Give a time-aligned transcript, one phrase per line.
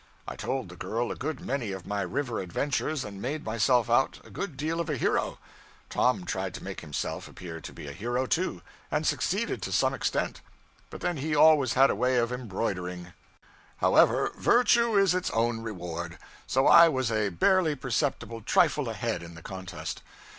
[0.27, 4.19] I told the girl a good many of my river adventures, and made myself out
[4.23, 5.37] a good deal of a hero;
[5.91, 9.93] Tom tried to make himself appear to be a hero, too, and succeeded to some
[9.93, 10.41] extent,
[10.89, 13.13] but then he always had a way of embroidering.
[13.77, 19.35] However, virtue is its own reward, so I was a barely perceptible trifle ahead in
[19.35, 20.01] the contest.